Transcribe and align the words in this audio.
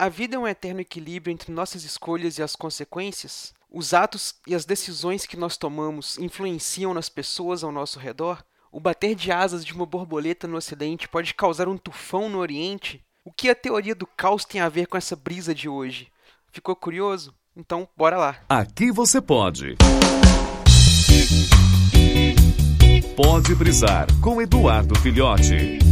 A 0.00 0.08
vida 0.08 0.34
é 0.34 0.38
um 0.38 0.48
eterno 0.48 0.80
equilíbrio 0.80 1.30
entre 1.30 1.52
nossas 1.52 1.84
escolhas 1.84 2.38
e 2.38 2.42
as 2.42 2.56
consequências? 2.56 3.52
Os 3.70 3.92
atos 3.92 4.34
e 4.46 4.54
as 4.54 4.64
decisões 4.64 5.26
que 5.26 5.36
nós 5.36 5.58
tomamos 5.58 6.16
influenciam 6.16 6.94
nas 6.94 7.10
pessoas 7.10 7.62
ao 7.62 7.70
nosso 7.70 7.98
redor? 7.98 8.42
O 8.72 8.80
bater 8.80 9.14
de 9.14 9.30
asas 9.30 9.62
de 9.62 9.74
uma 9.74 9.84
borboleta 9.84 10.48
no 10.48 10.56
Ocidente 10.56 11.06
pode 11.06 11.34
causar 11.34 11.68
um 11.68 11.76
tufão 11.76 12.30
no 12.30 12.38
Oriente? 12.38 13.04
O 13.22 13.30
que 13.30 13.50
a 13.50 13.54
teoria 13.54 13.94
do 13.94 14.06
caos 14.06 14.46
tem 14.46 14.62
a 14.62 14.70
ver 14.70 14.86
com 14.86 14.96
essa 14.96 15.14
brisa 15.14 15.54
de 15.54 15.68
hoje? 15.68 16.08
Ficou 16.50 16.74
curioso? 16.74 17.34
Então, 17.54 17.86
bora 17.94 18.16
lá. 18.16 18.40
Aqui 18.48 18.90
você 18.90 19.20
pode. 19.20 19.76
Pode 23.14 23.54
brisar 23.54 24.06
com 24.22 24.40
Eduardo 24.40 24.98
Filhote. 24.98 25.89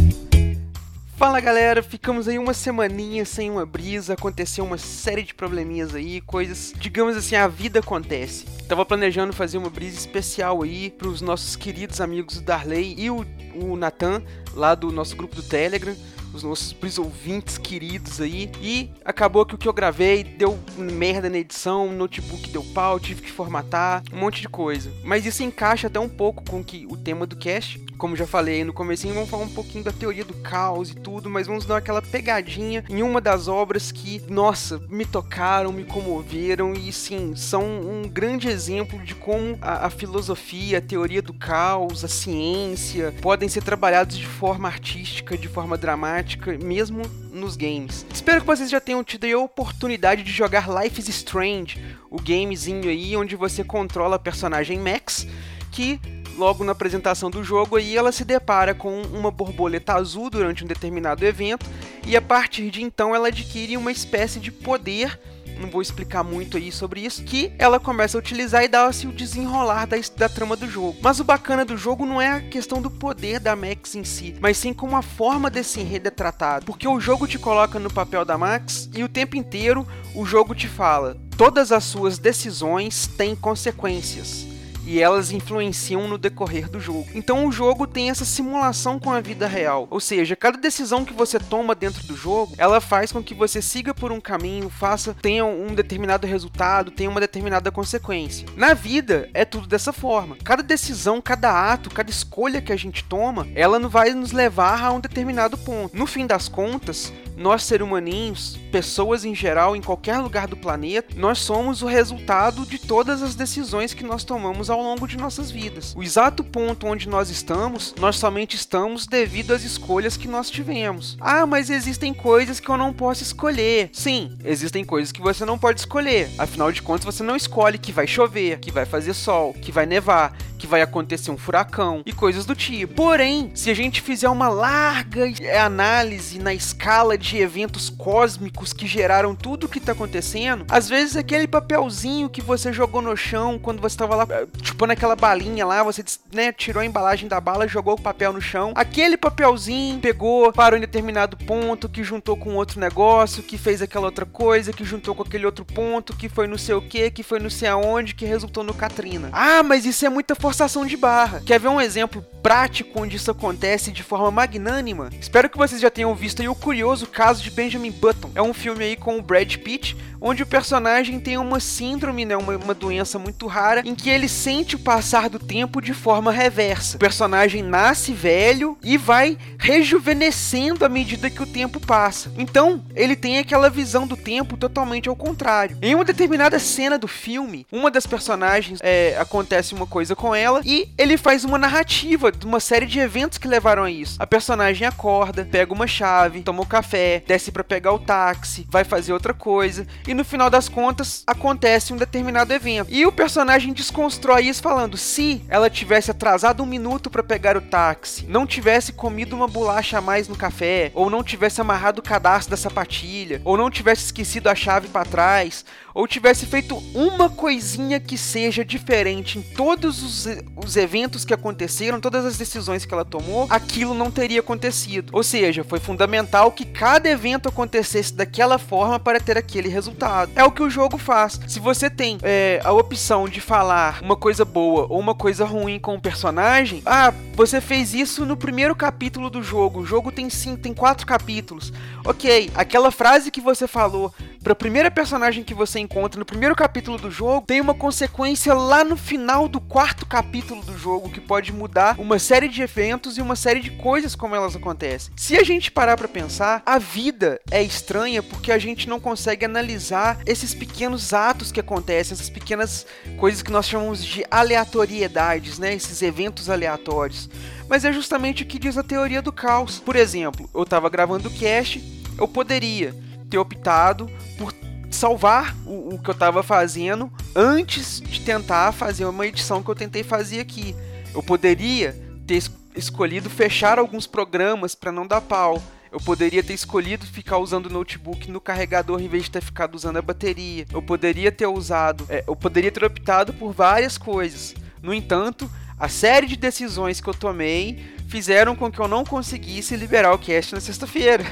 Fala 1.19 1.41
galera, 1.41 1.83
ficamos 1.83 2.29
aí 2.29 2.39
uma 2.39 2.53
semaninha 2.53 3.25
sem 3.25 3.51
uma 3.51 3.65
brisa, 3.65 4.13
aconteceu 4.13 4.63
uma 4.63 4.77
série 4.77 5.21
de 5.21 5.33
probleminhas 5.33 5.93
aí, 5.93 6.21
coisas, 6.21 6.73
digamos 6.79 7.17
assim, 7.17 7.35
a 7.35 7.45
vida 7.45 7.79
acontece. 7.79 8.45
Tava 8.69 8.85
planejando 8.85 9.33
fazer 9.33 9.57
uma 9.57 9.69
brisa 9.69 9.97
especial 9.97 10.63
aí 10.63 10.89
pros 10.89 11.19
nossos 11.19 11.57
queridos 11.57 11.99
amigos 11.99 12.35
do 12.35 12.43
Darley 12.43 12.95
e 12.97 13.09
o, 13.09 13.25
o 13.53 13.75
Nathan, 13.75 14.23
lá 14.53 14.73
do 14.73 14.93
nosso 14.93 15.13
grupo 15.17 15.35
do 15.35 15.43
Telegram 15.43 15.93
os 16.33 16.43
nossos 16.43 16.99
ouvintes 16.99 17.57
queridos 17.57 18.21
aí. 18.21 18.51
E 18.61 18.89
acabou 19.03 19.45
que 19.45 19.55
o 19.55 19.57
que 19.57 19.67
eu 19.67 19.73
gravei 19.73 20.23
deu 20.23 20.59
merda 20.77 21.29
na 21.29 21.39
edição, 21.39 21.87
o 21.87 21.91
notebook 21.91 22.49
deu 22.49 22.63
pau, 22.63 22.99
tive 22.99 23.21
que 23.23 23.31
formatar, 23.31 24.03
um 24.13 24.17
monte 24.17 24.41
de 24.41 24.47
coisa. 24.47 24.91
Mas 25.03 25.25
isso 25.25 25.43
encaixa 25.43 25.87
até 25.87 25.99
um 25.99 26.09
pouco 26.09 26.43
com 26.43 26.63
que 26.63 26.85
o 26.89 26.95
tema 26.95 27.25
do 27.25 27.35
cast. 27.35 27.83
Como 27.99 28.15
já 28.15 28.25
falei 28.25 28.63
no 28.63 28.71
comecinho, 28.71 29.13
vamos 29.13 29.29
falar 29.29 29.43
um 29.43 29.49
pouquinho 29.49 29.83
da 29.83 29.91
teoria 29.91 30.23
do 30.23 30.33
caos 30.35 30.89
e 30.89 30.95
tudo, 30.95 31.29
mas 31.29 31.47
vamos 31.47 31.65
dar 31.65 31.75
aquela 31.75 32.01
pegadinha 32.01 32.81
em 32.89 33.03
uma 33.03 33.19
das 33.19 33.49
obras 33.49 33.91
que, 33.91 34.23
nossa, 34.29 34.81
me 34.89 35.05
tocaram, 35.05 35.73
me 35.73 35.83
comoveram 35.83 36.71
e 36.71 36.93
sim, 36.93 37.35
são 37.35 37.61
um 37.61 38.07
grande 38.07 38.47
exemplo 38.47 38.97
de 39.03 39.13
como 39.13 39.57
a, 39.61 39.87
a 39.87 39.89
filosofia, 39.89 40.77
a 40.77 40.81
teoria 40.81 41.21
do 41.21 41.33
caos, 41.33 42.05
a 42.05 42.07
ciência 42.07 43.13
podem 43.21 43.49
ser 43.49 43.63
trabalhados 43.63 44.17
de 44.17 44.25
forma 44.25 44.69
artística, 44.69 45.37
de 45.37 45.49
forma 45.49 45.77
dramática 45.77 46.57
mesmo 46.57 47.01
nos 47.33 47.57
games. 47.57 48.05
Espero 48.13 48.39
que 48.39 48.47
vocês 48.47 48.69
já 48.69 48.79
tenham 48.79 49.03
tido 49.03 49.25
a 49.25 49.37
oportunidade 49.37 50.23
de 50.23 50.31
jogar 50.31 50.69
Life 50.69 51.01
is 51.01 51.09
Strange, 51.09 51.77
o 52.09 52.15
gamezinho 52.21 52.89
aí 52.89 53.17
onde 53.17 53.35
você 53.35 53.61
controla 53.61 54.15
a 54.15 54.19
personagem 54.19 54.79
Max, 54.79 55.27
que 55.69 55.99
logo 56.39 56.63
na 56.63 56.71
apresentação 56.71 57.29
do 57.29 57.43
jogo 57.43 57.75
aí 57.75 57.97
ela 57.97 58.13
se 58.13 58.23
depara 58.23 58.73
com 58.73 59.01
uma 59.01 59.29
borboleta 59.29 59.93
azul 59.93 60.29
durante 60.29 60.63
um 60.63 60.67
determinado 60.67 61.25
evento 61.25 61.65
e 62.07 62.15
a 62.15 62.21
partir 62.21 62.71
de 62.71 62.81
então 62.81 63.13
ela 63.13 63.27
adquire 63.27 63.75
uma 63.75 63.91
espécie 63.91 64.39
de 64.39 64.49
poder 64.49 65.19
não 65.59 65.69
vou 65.69 65.81
explicar 65.81 66.23
muito 66.23 66.55
aí 66.55 66.71
sobre 66.71 67.01
isso, 67.01 67.21
que 67.23 67.51
ela 67.59 67.81
começa 67.81 68.17
a 68.17 68.19
utilizar 68.19 68.63
e 68.63 68.69
dá-se 68.69 69.05
o 69.05 69.11
desenrolar 69.11 69.85
da, 69.85 69.97
da 70.15 70.29
trama 70.29 70.55
do 70.55 70.69
jogo. 70.69 70.97
Mas 71.01 71.19
o 71.19 71.23
bacana 71.25 71.65
do 71.65 71.75
jogo 71.75 72.05
não 72.05 72.21
é 72.21 72.29
a 72.29 72.39
questão 72.39 72.81
do 72.81 72.89
poder 72.89 73.41
da 73.41 73.57
Max 73.57 73.93
em 73.93 74.05
si, 74.05 74.37
mas 74.39 74.57
sim 74.57 74.71
como 74.71 74.95
a 74.95 75.01
forma 75.01 75.49
desse 75.49 75.81
enredo 75.81 76.07
é 76.07 76.11
tratado. 76.11 76.65
Porque 76.65 76.87
o 76.87 76.97
jogo 76.97 77.27
te 77.27 77.37
coloca 77.37 77.77
no 77.77 77.91
papel 77.91 78.23
da 78.23 78.37
Max 78.37 78.89
e 78.95 79.03
o 79.03 79.09
tempo 79.09 79.35
inteiro 79.35 79.85
o 80.15 80.25
jogo 80.25 80.55
te 80.55 80.69
fala: 80.69 81.17
todas 81.35 81.73
as 81.73 81.83
suas 81.83 82.17
decisões 82.17 83.05
têm 83.05 83.35
consequências 83.35 84.48
e 84.85 85.01
elas 85.01 85.31
influenciam 85.31 86.07
no 86.07 86.17
decorrer 86.17 86.69
do 86.69 86.79
jogo. 86.79 87.07
Então 87.13 87.45
o 87.45 87.51
jogo 87.51 87.87
tem 87.87 88.09
essa 88.09 88.25
simulação 88.25 88.99
com 88.99 89.11
a 89.11 89.21
vida 89.21 89.47
real, 89.47 89.87
ou 89.89 89.99
seja, 89.99 90.35
cada 90.35 90.57
decisão 90.57 91.05
que 91.05 91.13
você 91.13 91.39
toma 91.39 91.75
dentro 91.75 92.05
do 92.05 92.15
jogo, 92.15 92.53
ela 92.57 92.81
faz 92.81 93.11
com 93.11 93.23
que 93.23 93.33
você 93.33 93.61
siga 93.61 93.93
por 93.93 94.11
um 94.11 94.21
caminho, 94.21 94.69
faça, 94.69 95.15
tenha 95.21 95.45
um 95.45 95.73
determinado 95.73 96.27
resultado, 96.27 96.91
tenha 96.91 97.09
uma 97.09 97.19
determinada 97.19 97.71
consequência. 97.71 98.47
Na 98.55 98.73
vida 98.73 99.29
é 99.33 99.45
tudo 99.45 99.67
dessa 99.67 99.93
forma. 99.93 100.37
Cada 100.43 100.63
decisão, 100.63 101.21
cada 101.21 101.71
ato, 101.71 101.89
cada 101.89 102.09
escolha 102.09 102.61
que 102.61 102.73
a 102.73 102.77
gente 102.77 103.03
toma, 103.03 103.47
ela 103.55 103.79
não 103.79 103.89
vai 103.89 104.11
nos 104.11 104.31
levar 104.31 104.83
a 104.83 104.91
um 104.91 104.99
determinado 104.99 105.57
ponto. 105.57 105.95
No 105.95 106.05
fim 106.05 106.25
das 106.25 106.47
contas, 106.47 107.11
nós 107.39 107.63
seres 107.63 107.87
humaninhos, 107.87 108.59
pessoas 108.71 109.23
em 109.23 109.33
geral, 109.33 109.75
em 109.75 109.81
qualquer 109.81 110.17
lugar 110.17 110.45
do 110.45 110.57
planeta, 110.57 111.15
nós 111.15 111.39
somos 111.39 111.81
o 111.81 111.87
resultado 111.87 112.65
de 112.65 112.77
todas 112.77 113.23
as 113.23 113.33
decisões 113.33 113.93
que 113.93 114.03
nós 114.03 114.25
tomamos 114.25 114.69
ao 114.69 114.81
longo 114.81 115.07
de 115.07 115.17
nossas 115.17 115.49
vidas. 115.49 115.95
O 115.95 116.03
exato 116.03 116.43
ponto 116.43 116.85
onde 116.85 117.07
nós 117.07 117.29
estamos, 117.29 117.95
nós 117.97 118.17
somente 118.17 118.55
estamos 118.55 119.07
devido 119.07 119.53
às 119.53 119.63
escolhas 119.63 120.17
que 120.17 120.27
nós 120.27 120.49
tivemos. 120.49 121.17
Ah, 121.21 121.45
mas 121.45 121.69
existem 121.69 122.13
coisas 122.13 122.59
que 122.59 122.69
eu 122.69 122.77
não 122.77 122.93
posso 122.93 123.23
escolher. 123.23 123.89
Sim, 123.93 124.37
existem 124.43 124.83
coisas 124.83 125.11
que 125.11 125.21
você 125.21 125.45
não 125.45 125.57
pode 125.57 125.79
escolher. 125.79 126.29
Afinal 126.37 126.71
de 126.71 126.81
contas, 126.81 127.05
você 127.05 127.23
não 127.23 127.37
escolhe 127.37 127.77
que 127.77 127.93
vai 127.93 128.05
chover, 128.05 128.59
que 128.59 128.71
vai 128.71 128.85
fazer 128.85 129.13
sol, 129.13 129.53
que 129.53 129.71
vai 129.71 129.85
nevar, 129.85 130.35
que 130.59 130.67
vai 130.67 130.81
acontecer 130.81 131.31
um 131.31 131.37
furacão 131.37 132.03
e 132.05 132.13
coisas 132.13 132.45
do 132.45 132.55
tipo. 132.55 132.93
Porém, 132.93 133.51
se 133.55 133.71
a 133.71 133.73
gente 133.73 134.01
fizer 134.01 134.29
uma 134.29 134.49
larga 134.49 135.23
análise 135.63 136.37
na 136.37 136.53
escala 136.53 137.17
de 137.17 137.37
eventos 137.37 137.89
cósmicos 137.89 138.73
que 138.73 138.85
geraram 138.85 139.33
tudo 139.33 139.63
o 139.65 139.69
que 139.69 139.79
está 139.79 139.93
acontecendo, 139.93 140.65
às 140.69 140.89
vezes 140.89 141.15
aquele 141.15 141.47
papelzinho 141.47 142.29
que 142.29 142.41
você 142.41 142.73
jogou 142.73 143.01
no 143.01 143.15
chão 143.15 143.57
quando 143.57 143.79
você 143.79 143.93
estava 143.93 144.15
lá 144.15 144.27
chupando 144.61 144.93
aquela 144.93 145.15
balinha 145.15 145.65
lá, 145.65 145.81
você 145.81 146.03
né, 146.33 146.51
tirou 146.51 146.81
a 146.81 146.85
embalagem 146.85 147.27
da 147.27 147.39
bala, 147.39 147.67
jogou 147.67 147.93
o 147.93 148.01
papel 148.01 148.33
no 148.33 148.41
chão, 148.41 148.73
aquele 148.75 149.15
papelzinho 149.15 149.99
pegou, 149.99 150.51
parou 150.51 150.77
em 150.77 150.81
determinado 150.81 151.37
ponto, 151.37 151.87
que 151.87 152.03
juntou 152.03 152.35
com 152.35 152.55
outro 152.55 152.79
negócio, 152.79 153.41
que 153.43 153.57
fez 153.57 153.81
aquela 153.81 154.05
outra 154.05 154.25
coisa, 154.25 154.73
que 154.73 154.83
juntou 154.83 155.15
com 155.15 155.23
aquele 155.23 155.45
outro 155.45 155.63
ponto, 155.63 156.15
que 156.15 156.27
foi 156.27 156.47
não 156.47 156.57
sei 156.57 156.75
o 156.75 156.81
que, 156.81 157.09
que 157.11 157.23
foi 157.23 157.39
não 157.39 157.49
sei 157.49 157.69
aonde, 157.69 158.15
que 158.15 158.25
resultou 158.25 158.63
no 158.63 158.73
Katrina. 158.73 159.29
Ah, 159.31 159.63
mas 159.63 159.85
isso 159.85 160.05
é 160.05 160.09
muita 160.09 160.35
forçação 160.49 160.83
de 160.83 160.97
barra. 160.97 161.41
Quer 161.45 161.59
ver 161.59 161.67
um 161.67 161.79
exemplo 161.79 162.25
prático 162.41 163.01
onde 163.01 163.15
isso 163.15 163.31
acontece 163.31 163.91
de 163.91 164.03
forma 164.03 164.31
magnânima? 164.31 165.09
Espero 165.19 165.49
que 165.49 165.57
vocês 165.57 165.81
já 165.81 165.89
tenham 165.89 166.15
visto 166.15 166.39
o 166.49 166.55
curioso 166.55 167.07
caso 167.07 167.43
de 167.43 167.51
Benjamin 167.51 167.91
Button. 167.91 168.31
É 168.35 168.41
um 168.41 168.53
filme 168.53 168.83
aí 168.83 168.95
com 168.95 169.17
o 169.17 169.21
Brad 169.21 169.55
Pitt, 169.57 169.95
onde 170.21 170.43
o 170.43 170.47
personagem 170.47 171.19
tem 171.19 171.37
uma 171.37 171.59
síndrome, 171.59 172.25
né, 172.25 172.35
uma, 172.35 172.57
uma 172.57 172.73
doença 172.73 173.17
muito 173.17 173.47
rara, 173.47 173.81
em 173.85 173.95
que 173.95 174.09
ele 174.09 174.27
sente 174.27 174.75
o 174.75 174.79
passar 174.79 175.29
do 175.29 175.39
tempo 175.39 175.81
de 175.81 175.93
forma 175.93 176.31
reversa. 176.31 176.97
O 176.97 176.99
personagem 176.99 177.61
nasce 177.61 178.13
velho 178.13 178.77
e 178.83 178.97
vai 178.97 179.37
rejuvenescendo 179.57 180.85
à 180.85 180.89
medida 180.89 181.29
que 181.29 181.41
o 181.41 181.47
tempo 181.47 181.79
passa. 181.79 182.31
Então, 182.37 182.83
ele 182.95 183.15
tem 183.15 183.37
aquela 183.37 183.69
visão 183.69 184.07
do 184.07 184.17
tempo 184.17 184.57
totalmente 184.57 185.09
ao 185.09 185.15
contrário. 185.15 185.77
Em 185.81 185.95
uma 185.95 186.05
determinada 186.05 186.59
cena 186.59 186.97
do 186.97 187.07
filme, 187.07 187.65
uma 187.71 187.91
das 187.91 188.05
personagens 188.05 188.79
é, 188.81 189.17
acontece 189.19 189.73
uma 189.73 189.87
coisa 189.87 190.15
com 190.15 190.33
ela 190.33 190.61
e 190.65 190.89
ele 190.97 191.17
faz 191.17 191.43
uma 191.43 191.57
narrativa 191.57 192.31
de 192.39 192.45
uma 192.45 192.59
série 192.59 192.85
de 192.85 192.99
eventos 192.99 193.37
que 193.37 193.47
levaram 193.47 193.83
a 193.83 193.91
isso. 193.91 194.15
A 194.17 194.25
personagem 194.25 194.87
acorda, 194.87 195.47
pega 195.49 195.73
uma 195.73 195.85
chave, 195.85 196.41
toma 196.41 196.61
um 196.61 196.65
café, 196.65 197.21
desce 197.27 197.51
para 197.51 197.63
pegar 197.63 197.93
o 197.93 197.99
táxi, 197.99 198.65
vai 198.69 198.83
fazer 198.83 199.13
outra 199.13 199.33
coisa 199.33 199.85
e 200.07 200.13
no 200.13 200.23
final 200.23 200.49
das 200.49 200.69
contas 200.69 201.23
acontece 201.27 201.93
um 201.93 201.97
determinado 201.97 202.53
evento. 202.53 202.87
E 202.89 203.05
o 203.05 203.11
personagem 203.11 203.73
desconstrói 203.73 204.45
isso 204.45 204.61
falando: 204.61 204.97
se 204.97 205.43
ela 205.49 205.69
tivesse 205.69 206.11
atrasado 206.11 206.63
um 206.63 206.65
minuto 206.65 207.09
para 207.09 207.21
pegar 207.21 207.57
o 207.57 207.61
táxi, 207.61 208.25
não 208.27 208.47
tivesse 208.47 208.93
comido 208.93 209.35
uma 209.35 209.47
bolacha 209.47 209.97
a 209.97 210.01
mais 210.01 210.27
no 210.27 210.35
café, 210.35 210.91
ou 210.93 211.09
não 211.09 211.23
tivesse 211.23 211.59
amarrado 211.59 211.99
o 211.99 212.03
cadastro 212.03 212.51
da 212.51 212.57
sapatilha, 212.57 213.41
ou 213.43 213.57
não 213.57 213.69
tivesse 213.69 214.05
esquecido 214.05 214.47
a 214.47 214.55
chave 214.55 214.87
para 214.87 215.05
trás, 215.05 215.65
ou 215.93 216.07
tivesse 216.07 216.45
feito 216.45 216.77
uma 216.93 217.29
coisinha 217.29 217.99
que 217.99 218.17
seja 218.17 218.63
diferente 218.63 219.39
em 219.39 219.41
todos 219.41 220.01
os, 220.01 220.27
os 220.55 220.77
eventos 220.77 221.25
que 221.25 221.33
aconteceram, 221.33 221.99
todas 221.99 222.18
as 222.25 222.37
decisões 222.37 222.85
que 222.85 222.93
ela 222.93 223.05
tomou, 223.05 223.47
aquilo 223.49 223.93
não 223.93 224.11
teria 224.11 224.39
acontecido. 224.39 225.11
Ou 225.13 225.23
seja, 225.23 225.63
foi 225.63 225.79
fundamental 225.79 226.51
que 226.51 226.65
cada 226.65 227.09
evento 227.09 227.49
acontecesse 227.49 228.13
daquela 228.13 228.57
forma 228.57 228.99
para 228.99 229.19
ter 229.19 229.37
aquele 229.37 229.69
resultado. 229.69 230.31
É 230.35 230.43
o 230.43 230.51
que 230.51 230.63
o 230.63 230.69
jogo 230.69 230.97
faz. 230.97 231.39
Se 231.47 231.59
você 231.59 231.89
tem 231.89 232.17
é, 232.21 232.61
a 232.63 232.71
opção 232.71 233.27
de 233.27 233.41
falar 233.41 233.99
uma 234.01 234.15
coisa 234.15 234.45
boa 234.45 234.87
ou 234.89 234.99
uma 234.99 235.15
coisa 235.15 235.45
ruim 235.45 235.79
com 235.79 235.95
o 235.95 236.01
personagem, 236.01 236.81
ah, 236.85 237.13
você 237.35 237.61
fez 237.61 237.93
isso 237.93 238.25
no 238.25 238.37
primeiro 238.37 238.75
capítulo 238.75 239.29
do 239.29 239.41
jogo. 239.41 239.81
O 239.81 239.85
jogo 239.85 240.11
tem 240.11 240.29
cinco, 240.29 240.61
tem 240.61 240.73
quatro 240.73 241.05
capítulos. 241.05 241.71
Ok, 242.05 242.51
aquela 242.55 242.91
frase 242.91 243.31
que 243.31 243.41
você 243.41 243.67
falou 243.67 244.13
para 244.43 244.53
a 244.53 244.55
primeira 244.55 244.89
personagem 244.89 245.43
que 245.43 245.53
você 245.53 245.79
encontra 245.79 246.17
no 246.17 246.25
primeiro 246.25 246.55
capítulo 246.55 246.97
do 246.97 247.11
jogo 247.11 247.45
tem 247.45 247.59
uma 247.59 247.73
consequência 247.73 248.53
lá 248.53 248.83
no 248.83 248.95
final 248.95 249.47
do 249.47 249.59
quarto 249.59 250.05
capítulo 250.05 250.63
do 250.63 250.77
jogo 250.77 251.09
que 251.09 251.19
pode 251.19 251.51
mudar 251.51 251.99
uma 251.99 252.17
série 252.17 252.47
de 252.47 252.61
eventos 252.61 253.17
e 253.17 253.21
uma 253.21 253.35
série 253.35 253.59
de 253.59 253.71
coisas 253.71 254.15
como 254.15 254.35
elas 254.35 254.55
acontecem. 254.55 255.11
Se 255.15 255.37
a 255.37 255.43
gente 255.43 255.71
parar 255.71 255.97
para 255.97 256.07
pensar, 256.07 256.61
a 256.65 256.77
vida 256.77 257.39
é 257.51 257.61
estranha 257.61 258.23
porque 258.23 258.51
a 258.51 258.57
gente 258.57 258.87
não 258.87 258.99
consegue 258.99 259.45
analisar 259.45 260.19
esses 260.25 260.53
pequenos 260.53 261.13
atos 261.13 261.51
que 261.51 261.59
acontecem, 261.59 262.13
essas 262.13 262.29
pequenas 262.29 262.85
coisas 263.17 263.41
que 263.41 263.51
nós 263.51 263.67
chamamos 263.67 264.03
de 264.03 264.25
aleatoriedades, 264.31 265.59
né? 265.59 265.73
Esses 265.73 266.01
eventos 266.01 266.49
aleatórios. 266.49 267.29
Mas 267.67 267.85
é 267.85 267.91
justamente 267.91 268.43
o 268.43 268.45
que 268.45 268.57
diz 268.57 268.77
a 268.77 268.83
teoria 268.83 269.21
do 269.21 269.31
caos. 269.31 269.79
Por 269.79 269.95
exemplo, 269.95 270.49
eu 270.53 270.63
estava 270.63 270.89
gravando 270.89 271.27
o 271.27 271.33
cast, 271.33 271.81
eu 272.17 272.27
poderia 272.27 272.95
ter 273.29 273.37
optado 273.37 274.09
por 274.37 274.53
salvar 274.89 275.55
o, 275.65 275.95
o 275.95 275.99
que 275.99 276.09
eu 276.09 276.13
estava 276.13 276.41
fazendo 276.41 277.11
antes 277.35 278.01
de 278.01 278.21
tentar 278.21 278.71
fazer 278.71 279.05
uma 279.05 279.25
edição 279.25 279.61
que 279.61 279.69
eu 279.69 279.75
tentei 279.75 280.03
fazer 280.03 280.39
aqui. 280.39 280.75
Eu 281.13 281.23
poderia 281.23 281.95
ter 282.25 282.43
escolhido 282.75 283.29
fechar 283.29 283.79
alguns 283.79 284.07
programas 284.07 284.75
para 284.75 284.91
não 284.91 285.05
dar 285.05 285.21
pau. 285.21 285.61
Eu 285.91 285.99
poderia 285.99 286.43
ter 286.43 286.53
escolhido 286.53 287.05
ficar 287.05 287.39
usando 287.39 287.65
o 287.65 287.73
notebook 287.73 288.29
no 288.29 288.39
carregador 288.39 289.01
em 289.01 289.07
vez 289.07 289.23
de 289.23 289.31
ter 289.31 289.41
ficado 289.41 289.73
usando 289.73 289.97
a 289.97 290.01
bateria. 290.01 290.65
Eu 290.71 290.81
poderia 290.81 291.31
ter 291.31 291.47
usado, 291.47 292.05
é, 292.09 292.23
eu 292.27 292.35
poderia 292.35 292.71
ter 292.71 292.83
optado 292.85 293.33
por 293.33 293.51
várias 293.51 293.97
coisas. 293.97 294.53
No 294.83 294.93
entanto, 294.93 295.49
a 295.79 295.89
série 295.89 296.27
de 296.27 296.35
decisões 296.35 297.01
que 297.01 297.09
eu 297.09 297.13
tomei 297.13 297.83
fizeram 298.09 298.55
com 298.55 298.71
que 298.71 298.79
eu 298.79 298.87
não 298.87 299.05
conseguisse 299.05 299.75
liberar 299.75 300.13
o 300.13 300.17
cast 300.17 300.53
na 300.53 300.59
sexta-feira. 300.59 301.23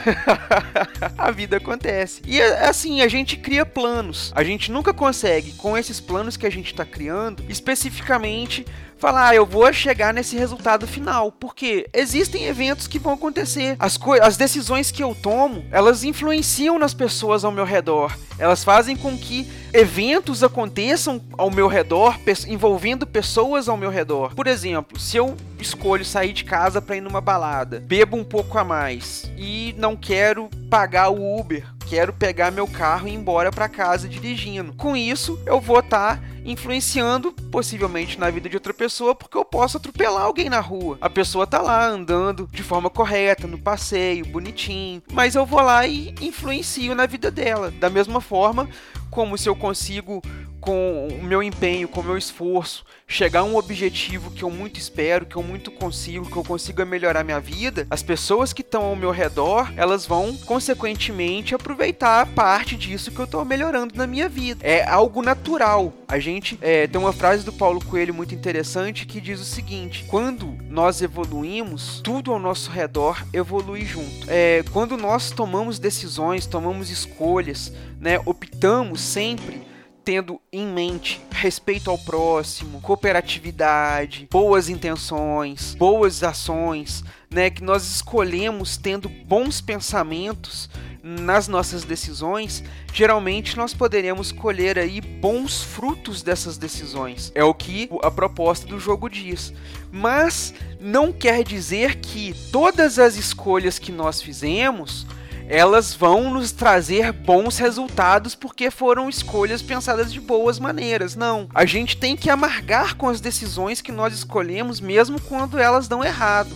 a 1.17 1.31
vida 1.31 1.57
acontece. 1.57 2.21
E 2.25 2.39
assim, 2.41 3.01
a 3.01 3.07
gente 3.07 3.35
cria 3.35 3.65
planos. 3.65 4.31
A 4.35 4.43
gente 4.43 4.71
nunca 4.71 4.93
consegue, 4.93 5.53
com 5.53 5.75
esses 5.75 5.99
planos 5.99 6.37
que 6.37 6.45
a 6.45 6.51
gente 6.51 6.67
está 6.67 6.85
criando, 6.85 7.43
especificamente 7.49 8.63
falar, 8.97 9.29
ah, 9.29 9.35
eu 9.35 9.45
vou 9.45 9.71
chegar 9.71 10.13
nesse 10.13 10.35
resultado 10.37 10.87
final. 10.87 11.31
Porque 11.31 11.87
existem 11.93 12.45
eventos 12.45 12.87
que 12.87 12.99
vão 12.99 13.13
acontecer. 13.13 13.75
As, 13.79 13.99
as 14.21 14.37
decisões 14.37 14.91
que 14.91 15.03
eu 15.03 15.15
tomo, 15.15 15.65
elas 15.71 16.03
influenciam 16.03 16.77
nas 16.79 16.93
pessoas 16.93 17.43
ao 17.43 17.51
meu 17.51 17.65
redor. 17.65 18.17
Elas 18.39 18.63
fazem 18.63 18.95
com 18.95 19.17
que 19.17 19.49
eventos 19.73 20.43
aconteçam 20.43 21.21
ao 21.37 21.49
meu 21.49 21.67
redor, 21.67 22.19
pe 22.19 22.33
envolvendo 22.47 23.07
pessoas 23.07 23.67
ao 23.67 23.77
meu 23.77 23.89
redor. 23.89 24.35
Por 24.35 24.47
exemplo, 24.47 24.99
se 24.99 25.17
eu 25.17 25.35
escolho 25.59 26.05
sair 26.05 26.33
de 26.33 26.43
casa 26.43 26.81
para 26.81 26.97
ir 26.97 27.01
numa 27.01 27.19
balada, 27.19 27.79
bebo 27.79 28.15
um 28.15 28.23
pouco 28.23 28.57
a 28.57 28.63
mais 28.63 29.31
e 29.37 29.73
não 29.77 29.95
quero 29.95 30.49
pagar 30.69 31.09
o 31.09 31.39
Uber, 31.39 31.65
quero 31.87 32.13
pegar 32.13 32.51
meu 32.51 32.67
carro 32.67 33.07
e 33.07 33.11
ir 33.11 33.15
embora 33.15 33.51
para 33.51 33.67
casa 33.67 34.07
dirigindo. 34.07 34.73
Com 34.73 34.95
isso, 34.95 35.39
eu 35.45 35.59
vou 35.59 35.79
estar 35.79 36.17
tá 36.17 36.23
influenciando 36.47 37.33
possivelmente 37.51 38.17
na 38.17 38.29
vida 38.29 38.49
de 38.49 38.55
outra 38.55 38.73
pessoa, 38.73 39.13
porque 39.13 39.37
eu 39.37 39.43
posso 39.43 39.77
atropelar 39.77 40.23
alguém 40.23 40.49
na 40.49 40.61
rua. 40.61 40.97
A 41.01 41.09
pessoa 41.09 41.45
tá 41.45 41.61
lá 41.61 41.85
andando 41.85 42.47
de 42.51 42.63
forma 42.63 42.89
correta, 42.89 43.45
no 43.45 43.59
passeio, 43.59 44.25
bonitinho, 44.25 45.03
mas 45.11 45.35
eu 45.35 45.45
vou 45.45 45.61
lá 45.61 45.85
e 45.85 46.15
influencio 46.21 46.95
na 46.95 47.05
vida 47.05 47.29
dela. 47.29 47.69
Da 47.69 47.89
mesma 47.89 48.21
forma 48.21 48.67
como 49.11 49.37
se 49.37 49.49
eu 49.49 49.55
consigo 49.55 50.21
com 50.67 51.07
o 51.07 51.23
meu 51.23 51.41
empenho, 51.41 51.87
com 51.87 52.01
o 52.01 52.03
meu 52.03 52.17
esforço, 52.17 52.83
chegar 53.07 53.39
a 53.39 53.43
um 53.45 53.55
objetivo 53.55 54.29
que 54.31 54.43
eu 54.43 54.49
muito 54.49 54.77
espero, 54.77 55.25
que 55.25 55.37
eu 55.37 55.41
muito 55.41 55.71
consigo, 55.71 56.29
que 56.29 56.35
eu 56.35 56.43
consiga 56.43 56.83
melhorar 56.83 57.23
minha 57.23 57.39
vida, 57.39 57.87
as 57.89 58.03
pessoas 58.03 58.51
que 58.51 58.61
estão 58.61 58.83
ao 58.83 58.93
meu 58.93 59.11
redor, 59.11 59.71
elas 59.77 60.05
vão 60.05 60.35
consequentemente 60.35 61.55
aproveitar 61.55 62.27
parte 62.35 62.75
disso 62.75 63.11
que 63.11 63.19
eu 63.19 63.23
estou 63.23 63.45
melhorando 63.45 63.95
na 63.95 64.05
minha 64.05 64.27
vida. 64.27 64.59
É 64.61 64.85
algo 64.85 65.21
natural. 65.21 65.93
A 66.05 66.19
gente 66.19 66.59
é, 66.61 66.85
tem 66.85 66.99
uma 66.99 67.13
frase 67.13 67.45
do 67.45 67.53
Paulo 67.53 67.79
Coelho 67.85 68.13
muito 68.13 68.35
interessante 68.35 69.05
que 69.05 69.21
diz 69.21 69.39
o 69.39 69.45
seguinte: 69.45 70.03
quando 70.09 70.53
nós 70.69 71.01
evoluímos, 71.01 72.01
tudo 72.03 72.33
ao 72.33 72.39
nosso 72.39 72.69
redor 72.71 73.25
evolui 73.31 73.85
junto. 73.85 74.25
É, 74.27 74.65
quando 74.73 74.97
nós 74.97 75.31
tomamos 75.31 75.79
decisões, 75.79 76.45
tomamos 76.45 76.89
escolhas, 76.89 77.71
né, 78.01 78.19
optamos 78.25 78.99
sempre 78.99 79.66
tendo 80.07 80.39
em 80.53 80.65
mente 80.65 81.19
respeito 81.29 81.91
ao 81.91 81.97
próximo, 81.97 82.79
cooperatividade, 82.79 84.25
boas 84.31 84.69
intenções, 84.69 85.75
boas 85.75 86.23
ações, 86.23 87.03
né, 87.29 87.49
que 87.49 87.61
nós 87.61 87.83
escolhemos 87.83 88.77
tendo 88.77 89.09
bons 89.09 89.59
pensamentos 89.59 90.69
nas 91.03 91.49
nossas 91.49 91.83
decisões, 91.83 92.63
geralmente 92.93 93.57
nós 93.57 93.73
poderemos 93.73 94.31
colher 94.31 94.79
aí 94.79 95.01
bons 95.01 95.61
frutos 95.61 96.23
dessas 96.23 96.57
decisões. 96.57 97.29
É 97.35 97.43
o 97.43 97.53
que 97.53 97.89
a 98.01 98.09
proposta 98.09 98.65
do 98.65 98.79
jogo 98.79 99.09
diz. 99.09 99.53
Mas 99.91 100.53
não 100.79 101.11
quer 101.11 101.43
dizer 101.43 101.95
que 101.95 102.33
todas 102.49 102.97
as 102.97 103.17
escolhas 103.17 103.77
que 103.77 103.91
nós 103.91 104.21
fizemos 104.21 105.05
elas 105.47 105.93
vão 105.93 106.29
nos 106.33 106.51
trazer 106.51 107.13
bons 107.13 107.57
resultados 107.57 108.35
porque 108.35 108.69
foram 108.69 109.07
escolhas 109.07 109.61
pensadas 109.61 110.11
de 110.11 110.19
boas 110.19 110.59
maneiras. 110.59 111.15
Não. 111.15 111.47
A 111.55 111.65
gente 111.65 111.95
tem 111.95 112.17
que 112.17 112.29
amargar 112.29 112.95
com 112.95 113.07
as 113.07 113.21
decisões 113.21 113.79
que 113.79 113.91
nós 113.91 114.13
escolhemos, 114.13 114.81
mesmo 114.81 115.21
quando 115.21 115.57
elas 115.57 115.87
dão 115.87 116.03
errado. 116.03 116.53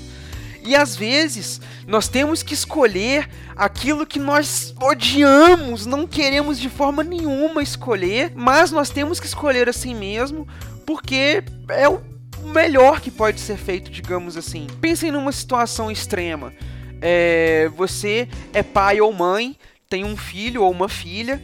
E 0.64 0.76
às 0.76 0.96
vezes 0.96 1.62
nós 1.88 2.08
temos 2.08 2.44
que 2.44 2.54
escolher 2.54 3.30
aquilo 3.56 4.06
que 4.06 4.20
nós 4.20 4.76
odiamos, 4.80 5.86
não 5.86 6.06
queremos 6.06 6.60
de 6.60 6.70
forma 6.70 7.04
nenhuma 7.04 7.64
escolher, 7.64 8.34
mas 8.36 8.72
nós 8.72 8.90
temos 8.90 9.20
que 9.20 9.26
escolher 9.26 9.68
assim 9.68 9.96
mesmo, 9.96 10.48
porque 10.86 11.44
é 11.70 11.90
o 11.90 12.00
melhor 12.44 13.00
que 13.00 13.10
pode 13.10 13.40
ser 13.40 13.58
feito, 13.58 13.90
digamos 13.90 14.38
assim. 14.38 14.68
Pensem 14.80 15.12
numa 15.12 15.32
situação 15.32 15.90
extrema 15.90 16.54
é, 17.02 17.70
você 17.76 18.28
é 18.54 18.62
pai 18.62 19.02
ou 19.02 19.12
mãe, 19.12 19.58
tem 19.90 20.06
um 20.06 20.16
filho 20.16 20.64
ou 20.64 20.72
uma 20.72 20.88
filha 20.88 21.42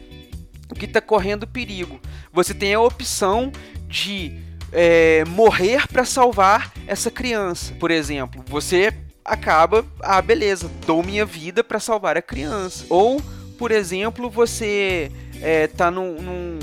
que 0.78 0.84
está 0.84 1.00
correndo 1.00 1.46
perigo. 1.46 2.00
Você 2.32 2.54
tem 2.54 2.74
a 2.74 2.80
opção 2.80 3.50
de 3.86 4.32
é, 4.72 5.24
morrer 5.26 5.86
para 5.88 6.04
salvar 6.04 6.72
essa 6.86 7.10
criança. 7.10 7.74
Por 7.80 7.90
exemplo, 7.90 8.44
você 8.46 8.92
acaba, 9.24 9.84
ah, 10.00 10.22
beleza, 10.22 10.70
dou 10.86 11.02
minha 11.02 11.24
vida 11.24 11.62
para 11.64 11.80
salvar 11.80 12.16
a 12.16 12.22
criança. 12.22 12.84
Ou, 12.88 13.20
por 13.58 13.70
exemplo, 13.70 14.30
você 14.30 15.10
é, 15.40 15.66
tá 15.66 15.90
num, 15.90 16.20
num 16.22 16.58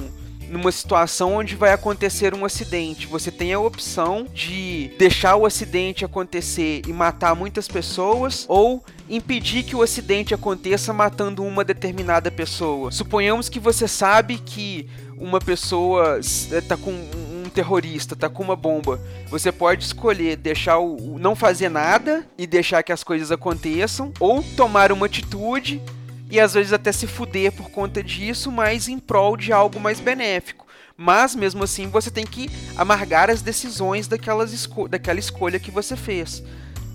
numa 0.49 0.71
situação 0.71 1.35
onde 1.35 1.55
vai 1.55 1.71
acontecer 1.71 2.33
um 2.33 2.45
acidente, 2.45 3.07
você 3.07 3.31
tem 3.31 3.53
a 3.53 3.59
opção 3.59 4.25
de 4.33 4.91
deixar 4.97 5.35
o 5.35 5.45
acidente 5.45 6.05
acontecer 6.05 6.81
e 6.87 6.93
matar 6.93 7.35
muitas 7.35 7.67
pessoas 7.67 8.45
ou 8.47 8.83
impedir 9.09 9.63
que 9.63 9.75
o 9.75 9.81
acidente 9.81 10.33
aconteça 10.33 10.91
matando 10.93 11.43
uma 11.43 11.63
determinada 11.63 12.31
pessoa. 12.31 12.91
Suponhamos 12.91 13.49
que 13.49 13.59
você 13.59 13.87
sabe 13.87 14.37
que 14.37 14.89
uma 15.17 15.39
pessoa 15.39 16.19
está 16.19 16.75
com 16.75 16.91
um 16.91 17.49
terrorista, 17.49 18.15
tá 18.15 18.29
com 18.29 18.43
uma 18.43 18.55
bomba. 18.55 18.99
Você 19.29 19.51
pode 19.51 19.83
escolher 19.83 20.35
deixar 20.35 20.79
o 20.79 21.17
não 21.19 21.35
fazer 21.35 21.69
nada 21.69 22.27
e 22.37 22.45
deixar 22.45 22.83
que 22.83 22.91
as 22.91 23.03
coisas 23.03 23.31
aconteçam 23.31 24.11
ou 24.19 24.43
tomar 24.57 24.91
uma 24.91 25.05
atitude 25.05 25.81
e 26.29 26.39
às 26.39 26.53
vezes 26.53 26.73
até 26.73 26.91
se 26.91 27.07
fuder 27.07 27.51
por 27.51 27.69
conta 27.69 28.01
disso, 28.03 28.51
mas 28.51 28.87
em 28.87 28.99
prol 28.99 29.37
de 29.37 29.51
algo 29.51 29.79
mais 29.79 29.99
benéfico. 29.99 30.65
Mas 30.97 31.35
mesmo 31.35 31.63
assim 31.63 31.87
você 31.87 32.09
tem 32.09 32.25
que 32.25 32.49
amargar 32.75 33.29
as 33.29 33.41
decisões 33.41 34.07
daquelas 34.07 34.53
esco 34.53 34.87
daquela 34.87 35.19
escolha 35.19 35.59
que 35.59 35.71
você 35.71 35.95
fez. 35.95 36.41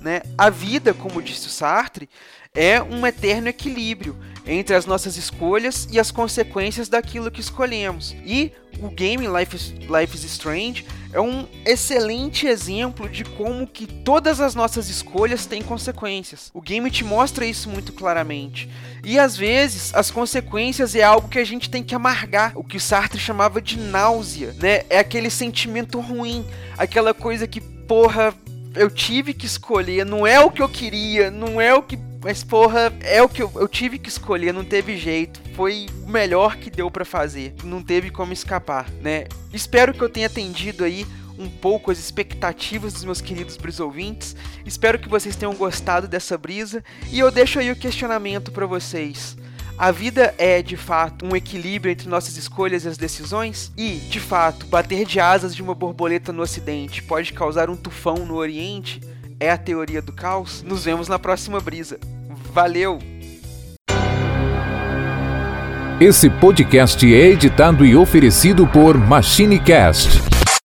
Né? 0.01 0.23
A 0.37 0.49
vida, 0.49 0.95
como 0.95 1.23
disse 1.23 1.47
o 1.47 1.51
Sartre, 1.51 2.09
é 2.55 2.83
um 2.83 3.07
eterno 3.07 3.49
equilíbrio 3.49 4.17
entre 4.47 4.75
as 4.75 4.87
nossas 4.87 5.17
escolhas 5.17 5.87
e 5.91 6.01
as 6.01 6.11
consequências 6.11 6.89
daquilo 6.89 7.31
que 7.31 7.41
escolhemos. 7.41 8.17
E 8.25 8.53
o 8.81 8.89
game 8.89 9.27
Life 9.27 9.55
is, 9.55 9.71
Life 9.71 10.17
is 10.17 10.25
Strange 10.25 10.85
é 11.13 11.21
um 11.21 11.47
excelente 11.65 12.47
exemplo 12.47 13.09
de 13.09 13.25
como 13.25 13.67
que 13.67 13.87
todas 13.87 14.41
as 14.41 14.55
nossas 14.55 14.89
escolhas 14.89 15.45
têm 15.45 15.63
consequências. 15.63 16.51
O 16.55 16.61
game 16.61 16.91
te 16.91 17.05
mostra 17.05 17.45
isso 17.45 17.69
muito 17.69 17.93
claramente. 17.93 18.69
E 19.05 19.19
às 19.19 19.37
vezes 19.37 19.93
as 19.95 20.11
consequências 20.11 20.95
é 20.95 21.03
algo 21.03 21.29
que 21.29 21.39
a 21.39 21.45
gente 21.45 21.69
tem 21.69 21.83
que 21.83 21.95
amargar, 21.95 22.53
o 22.57 22.65
que 22.65 22.77
o 22.77 22.81
Sartre 22.81 23.19
chamava 23.19 23.61
de 23.61 23.79
náusea, 23.79 24.55
né? 24.59 24.85
É 24.89 24.99
aquele 24.99 25.31
sentimento 25.31 26.01
ruim, 26.01 26.47
aquela 26.79 27.13
coisa 27.13 27.47
que, 27.47 27.61
porra, 27.61 28.35
eu 28.75 28.91
tive 28.91 29.35
que 29.35 29.47
escolher, 29.47 30.05
não 30.05 30.27
é 30.27 30.41
o 30.41 30.51
que 30.51 30.63
eu 30.63 30.69
queria, 30.69 31.31
não 31.31 31.61
é 31.61 31.75
o 31.75 31.83
que 31.83 31.99
mas, 32.23 32.45
porra, 32.45 32.93
é 33.01 33.23
o 33.23 33.29
que 33.29 33.43
eu, 33.43 33.51
eu, 33.55 33.67
tive 33.67 33.99
que 33.99 34.11
escolher, 34.11 34.53
não 34.53 34.63
teve 34.63 34.95
jeito. 34.99 35.41
Foi 35.55 35.87
o 36.05 36.09
melhor 36.09 36.57
que 36.57 36.69
deu 36.69 36.91
para 36.91 37.05
fazer. 37.05 37.55
Não 37.65 37.83
teve 37.83 38.11
como 38.11 38.31
escapar, 38.31 38.91
né? 39.01 39.25
Espero 39.55 39.95
que 39.95 40.03
eu 40.03 40.09
tenha 40.09 40.27
atendido 40.27 40.85
aí 40.85 41.07
um 41.39 41.49
pouco 41.49 41.91
as 41.91 41.99
expectativas 41.99 42.93
dos 42.93 43.05
meus 43.05 43.23
queridos 43.23 43.57
brisouvintes. 43.57 44.37
Espero 44.67 44.99
que 44.99 45.09
vocês 45.09 45.35
tenham 45.35 45.55
gostado 45.55 46.07
dessa 46.07 46.37
brisa. 46.37 46.85
E 47.11 47.19
eu 47.19 47.31
deixo 47.31 47.59
aí 47.59 47.71
o 47.71 47.77
questionamento 47.77 48.53
para 48.53 48.67
vocês. 48.67 49.35
A 49.81 49.91
vida 49.91 50.35
é, 50.37 50.61
de 50.61 50.77
fato, 50.77 51.25
um 51.25 51.35
equilíbrio 51.35 51.91
entre 51.91 52.07
nossas 52.07 52.37
escolhas 52.37 52.85
e 52.85 52.89
as 52.89 52.99
decisões? 52.99 53.73
E, 53.79 53.95
de 53.95 54.21
fato, 54.21 54.67
bater 54.67 55.07
de 55.07 55.19
asas 55.19 55.57
de 55.57 55.63
uma 55.63 55.75
borboleta 55.75 56.33
no 56.35 56.43
ocidente 56.43 57.03
pode 57.03 57.33
causar 57.33 57.71
um 57.71 57.77
tufão 57.77 58.27
no 58.27 58.35
oriente? 58.35 59.01
é 59.41 59.51
a 59.51 59.57
teoria 59.57 60.03
do 60.03 60.13
caos. 60.13 60.63
Nos 60.63 60.85
vemos 60.85 61.09
na 61.09 61.19
próxima 61.19 61.59
brisa. 61.59 61.99
Valeu! 62.53 62.99
Esse 65.99 66.29
podcast 66.29 67.05
é 67.13 67.29
editado 67.29 67.85
e 67.85 67.97
oferecido 67.97 68.67
por 68.67 68.97
MachineCast 68.97 70.20